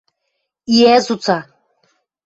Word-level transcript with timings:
Иӓ 0.77 0.95
цуца! 1.05 1.37